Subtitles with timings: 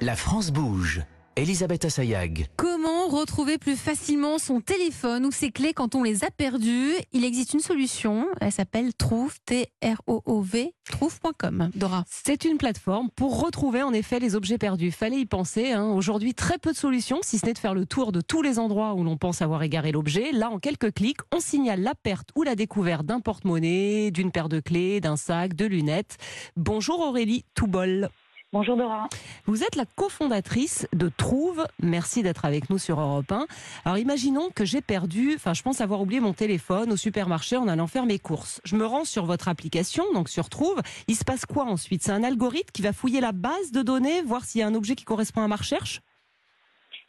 [0.00, 1.02] La France bouge.
[1.34, 2.46] Elisabeth Assayag.
[2.54, 7.24] Comment retrouver plus facilement son téléphone ou ses clés quand on les a perdus Il
[7.24, 11.70] existe une solution, elle s'appelle Trouve, T-R-O-O-V, trouve.com.
[11.74, 12.04] Dora.
[12.08, 14.92] C'est une plateforme pour retrouver en effet les objets perdus.
[14.92, 15.72] Fallait y penser.
[15.72, 15.86] Hein.
[15.86, 18.60] Aujourd'hui, très peu de solutions, si ce n'est de faire le tour de tous les
[18.60, 20.30] endroits où l'on pense avoir égaré l'objet.
[20.30, 24.48] Là, en quelques clics, on signale la perte ou la découverte d'un porte-monnaie, d'une paire
[24.48, 26.18] de clés, d'un sac, de lunettes.
[26.54, 28.10] Bonjour Aurélie Toubol.
[28.50, 29.08] Bonjour Dora.
[29.44, 31.66] Vous êtes la cofondatrice de Trouve.
[31.82, 33.44] Merci d'être avec nous sur Europe 1.
[33.84, 37.68] Alors imaginons que j'ai perdu, enfin je pense avoir oublié mon téléphone au supermarché en
[37.68, 38.62] allant faire mes courses.
[38.64, 40.80] Je me rends sur votre application, donc sur Trouve.
[41.08, 42.02] Il se passe quoi ensuite?
[42.02, 44.74] C'est un algorithme qui va fouiller la base de données, voir s'il y a un
[44.74, 46.00] objet qui correspond à ma recherche?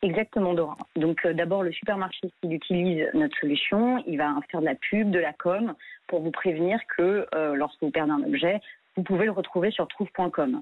[0.02, 0.76] Exactement, Dora.
[0.98, 5.10] Donc euh, d'abord, le supermarché, s'il utilise notre solution, il va faire de la pub,
[5.10, 5.74] de la com,
[6.08, 8.60] pour vous prévenir que euh, lorsque vous perdez un objet,
[8.98, 10.62] vous pouvez le retrouver sur trouve.com.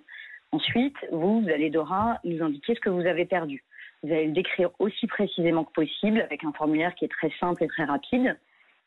[0.51, 3.63] Ensuite, vous, allez, Dora, nous indiquer ce que vous avez perdu.
[4.03, 7.63] Vous allez le décrire aussi précisément que possible avec un formulaire qui est très simple
[7.63, 8.37] et très rapide.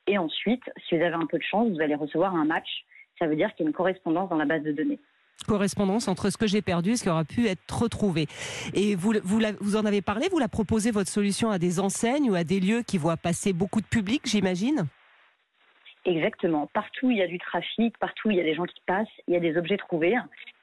[0.07, 2.69] Et ensuite, si vous avez un peu de chance, vous allez recevoir un match.
[3.19, 4.99] Ça veut dire qu'il y a une correspondance dans la base de données
[5.47, 8.27] correspondance entre ce que j'ai perdu et ce qui aura pu être retrouvé.
[8.75, 12.31] Et vous, vous, vous en avez parlé, vous la proposez votre solution à des enseignes
[12.31, 14.87] ou à des lieux qui voient passer beaucoup de public, j'imagine?
[16.05, 16.67] Exactement.
[16.73, 19.35] Partout il y a du trafic, partout il y a des gens qui passent, il
[19.35, 20.17] y a des objets trouvés.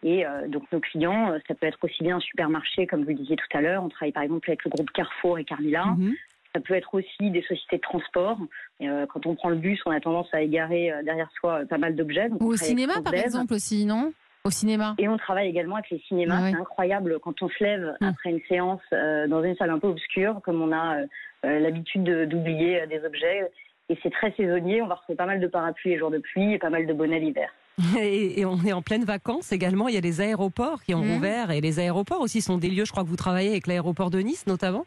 [0.04, 3.10] Et euh, donc nos clients, euh, ça peut être aussi bien un supermarché, comme vous
[3.10, 3.84] le disiez tout à l'heure.
[3.84, 5.86] On travaille par exemple avec le groupe Carrefour et Carmila.
[5.86, 6.16] Mhm.
[6.56, 8.40] Ça peut être aussi des sociétés de transport.
[8.82, 11.96] Euh, quand on prend le bus, on a tendance à égarer derrière soi pas mal
[11.96, 12.30] d'objets.
[12.40, 14.14] Ou au cinéma, par exemple, aussi, non?
[14.44, 14.96] Au cinéma.
[14.98, 16.40] Et on travaille également avec les cinémas.
[16.40, 18.08] Ah c'est incroyable quand on se lève hum.
[18.08, 21.02] après une séance dans une salle un peu obscure, comme on a
[21.44, 23.52] l'habitude d'oublier des objets
[23.90, 24.82] et c'est très saisonnier.
[24.82, 26.94] On va retrouver pas mal de parapluies les jours de pluie et pas mal de
[26.94, 27.50] bonnets l'hiver.
[28.00, 29.88] Et, on est en pleine vacances également.
[29.88, 31.16] Il y a les aéroports qui ont mmh.
[31.16, 32.86] ouvert et les aéroports aussi sont des lieux.
[32.86, 34.86] Je crois que vous travaillez avec l'aéroport de Nice notamment.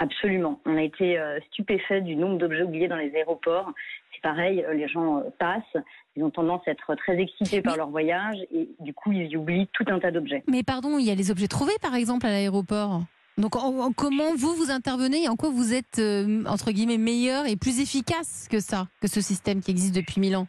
[0.00, 0.60] Absolument.
[0.64, 3.72] On a été euh, stupéfait du nombre d'objets oubliés dans les aéroports.
[4.12, 5.84] C'est pareil, euh, les gens euh, passent,
[6.16, 9.36] ils ont tendance à être très excités par leur voyage et du coup ils y
[9.36, 10.44] oublient tout un tas d'objets.
[10.48, 13.02] Mais pardon, il y a les objets trouvés par exemple à l'aéroport
[13.38, 13.52] donc
[13.96, 17.80] comment vous vous intervenez et en quoi vous êtes euh, entre guillemets meilleur et plus
[17.80, 20.48] efficace que ça, que ce système qui existe depuis mille ans?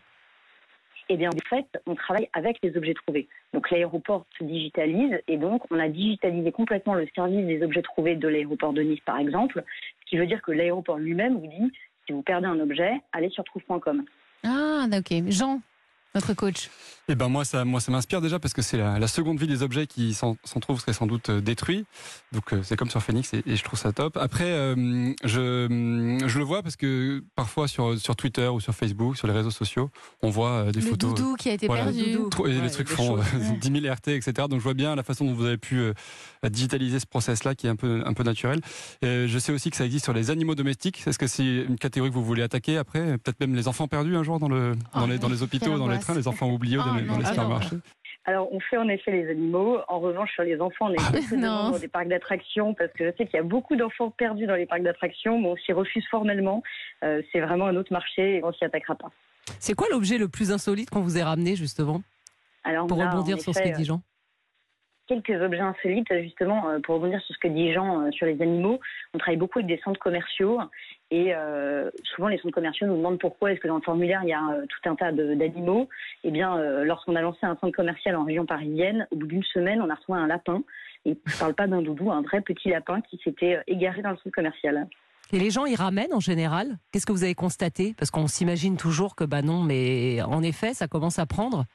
[1.11, 3.27] Eh bien, en fait, on travaille avec les objets trouvés.
[3.53, 8.15] Donc, l'aéroport se digitalise et donc, on a digitalisé complètement le service des objets trouvés
[8.15, 9.63] de l'aéroport de Nice, par exemple.
[10.01, 11.71] Ce qui veut dire que l'aéroport lui-même vous dit
[12.05, 14.03] si vous perdez un objet, allez sur trouve.com.
[14.43, 15.29] Ah, ok.
[15.29, 15.61] Jean,
[16.13, 16.69] notre coach
[17.11, 19.63] Eh ben moi ça, moi ça m'inspire déjà parce que c'est la, seconde vie des
[19.63, 21.85] objets qui s'en trouvent seraient sans doute euh, détruits.
[22.31, 24.15] Donc euh, c'est comme sur Phoenix et, je trouve ça top.
[24.15, 24.75] Après euh,
[25.23, 29.33] je, je le vois parce que parfois sur sur Twitter ou sur Facebook, sur les
[29.33, 29.89] réseaux sociaux,
[30.21, 31.09] on voit des photos.
[31.09, 32.17] Le doudou qui a été perdu.
[32.45, 33.17] Et les trucs font
[33.59, 34.33] 10 000 RT, etc.
[34.47, 35.81] Donc je vois bien la façon dont vous avez pu
[36.43, 38.61] digitaliser ce process-là qui est un peu un peu naturel.
[39.01, 41.01] je sais aussi que ça existe sur les animaux domestiques.
[41.07, 43.17] Est-ce que c'est une catégorie que vous voulez attaquer après?
[43.17, 45.75] Peut-être même les enfants perdus un jour dans le dans, ah, les, dans les hôpitaux,
[45.79, 46.77] dans les les enfants oubliés
[47.07, 47.77] dans, les, supermarchés
[48.25, 49.79] alors, on fait en effet les animaux.
[49.87, 53.25] En revanche, sur les enfants, on est dans des parcs d'attractions parce que je sais
[53.25, 56.61] qu'il y a beaucoup d'enfants perdus dans les parcs d'attractions, mais on s'y refuse formellement.
[57.03, 59.09] Euh, c'est vraiment un autre marché et on s'y attaquera pas.
[59.57, 62.03] C'est quoi l'objet le plus insolite qu'on vous ait ramené, justement
[62.63, 64.01] Alors, Pour rebondir sur ce que dit Jean?
[65.09, 68.39] quelques objets insolites, justement, euh, pour rebondir sur ce que dit Jean euh, sur les
[68.41, 68.79] animaux.
[69.13, 70.59] On travaille beaucoup avec des centres commerciaux
[71.11, 74.29] et euh, souvent les centres commerciaux nous demandent pourquoi est-ce que dans le formulaire il
[74.29, 75.89] y a tout un tas d'animaux.
[76.23, 79.81] Eh bien, lorsqu'on a lancé un centre commercial en région parisienne, au bout d'une semaine,
[79.81, 80.63] on a retrouvé un lapin.
[81.05, 84.11] Et je ne parle pas d'un doudou, un vrai petit lapin qui s'était égaré dans
[84.11, 84.87] le centre commercial.
[85.31, 86.77] Et les gens y ramènent en général?
[86.91, 87.93] Qu'est-ce que vous avez constaté?
[87.97, 91.65] Parce qu'on s'imagine toujours que bah non, mais en effet, ça commence à prendre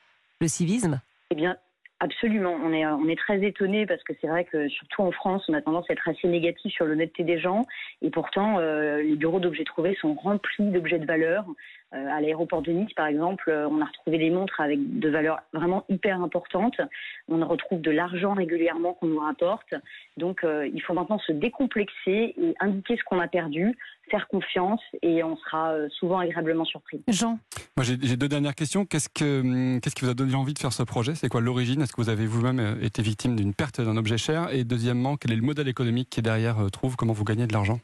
[0.40, 1.00] le civisme.
[1.30, 1.56] Eh bien,
[2.04, 5.42] Absolument, on est, on est très étonné parce que c'est vrai que surtout en France,
[5.48, 7.62] on a tendance à être assez négatif sur l'honnêteté des gens
[8.02, 11.46] et pourtant euh, les bureaux d'objets trouvés sont remplis d'objets de valeur.
[11.94, 15.08] Euh, à l'aéroport de Nice, par exemple, euh, on a retrouvé des montres avec de
[15.08, 16.80] valeurs vraiment hyper importantes.
[17.28, 19.74] On retrouve de l'argent régulièrement qu'on nous rapporte.
[20.16, 23.76] Donc, euh, il faut maintenant se décomplexer et indiquer ce qu'on a perdu,
[24.10, 27.02] faire confiance et on sera souvent agréablement surpris.
[27.08, 27.38] Jean.
[27.76, 28.84] Moi, j'ai deux dernières questions.
[28.84, 31.14] Qu'est-ce, que, hum, qu'est-ce qui vous a donné envie de faire ce projet?
[31.14, 31.82] C'est quoi l'origine?
[31.82, 34.52] Est-ce que vous avez vous-même été victime d'une perte d'un objet cher?
[34.52, 37.52] Et deuxièmement, quel est le modèle économique qui est derrière Trouve Comment vous gagnez de
[37.52, 37.80] l'argent?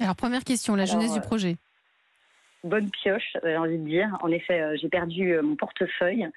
[0.00, 1.56] Alors, première question, la jeunesse du projet
[2.64, 4.16] bonne pioche, j'ai envie de dire.
[4.20, 6.28] En effet, euh, j'ai perdu euh, mon portefeuille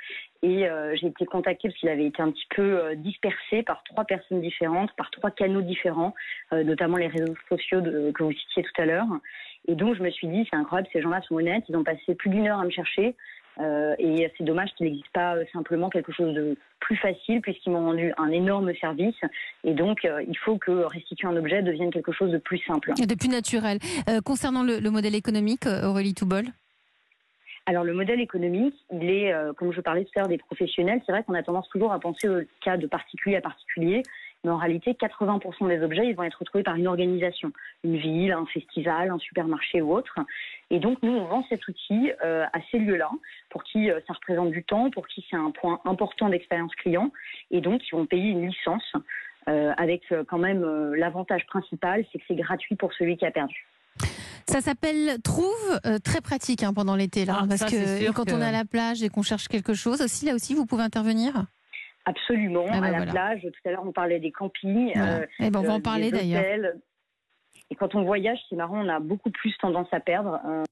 [0.41, 4.05] et euh, j'ai été contactée parce qu'il avait été un petit peu dispersé par trois
[4.05, 6.13] personnes différentes, par trois canaux différents,
[6.51, 9.07] notamment les réseaux sociaux que vous citiez tout à l'heure.
[9.67, 12.15] Et donc, je me suis dit, c'est incroyable, ces gens-là sont honnêtes, ils ont passé
[12.15, 13.15] plus d'une heure à me chercher.
[13.59, 17.71] Euh, et c'est dommage qu'il n'existe pas euh, simplement quelque chose de plus facile puisqu'ils
[17.71, 19.15] m'ont rendu un énorme service.
[19.63, 22.91] Et donc, euh, il faut que restituer un objet devienne quelque chose de plus simple.
[23.01, 23.79] Et de plus naturel.
[24.09, 26.45] Euh, concernant le, le modèle économique, Aurélie Toubol
[27.65, 31.11] Alors le modèle économique, il est, comme je parlais tout à l'heure des professionnels, c'est
[31.11, 34.03] vrai qu'on a tendance toujours à penser au cas de particulier à particulier,
[34.43, 37.51] mais en réalité 80% des objets, ils vont être retrouvés par une organisation,
[37.83, 40.15] une ville, un festival, un supermarché ou autre.
[40.69, 43.09] Et donc nous, on vend cet outil euh, à ces lieux-là,
[43.49, 47.11] pour qui euh, ça représente du temps, pour qui c'est un point important d'expérience client,
[47.51, 48.93] et donc ils vont payer une licence.
[49.49, 53.25] euh, avec euh, quand même euh, l'avantage principal, c'est que c'est gratuit pour celui qui
[53.25, 53.67] a perdu.
[54.47, 58.25] Ça s'appelle Trouve, euh, très pratique hein, pendant l'été là, Ah, parce ça, que quand
[58.25, 60.65] que- on est à la plage et qu'on cherche quelque chose, aussi là aussi vous
[60.65, 61.33] pouvez intervenir?
[62.05, 63.11] Absolument, Ah bah à la voilà.
[63.11, 63.41] plage.
[63.41, 64.91] Tout à l'heure, on parlait des campings.
[64.95, 65.19] Voilà.
[65.19, 66.43] euh, Eh ben, on va euh, en parler des d'ailleurs.
[67.71, 70.39] Et quand on voyage, c'est marrant, on a beaucoup plus tendance à perdre.
[70.45, 70.63] Euh,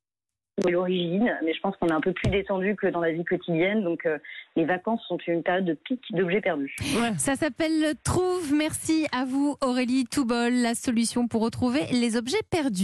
[0.69, 3.83] l'origine, mais je pense qu'on est un peu plus détendu que dans la vie quotidienne.
[3.83, 4.17] Donc, euh,
[4.55, 6.75] les vacances sont une période de pic d'objets perdus.
[7.17, 8.53] Ça s'appelle Trouve.
[8.53, 12.79] Merci à vous Aurélie Toubol, la solution pour retrouver les objets perdus.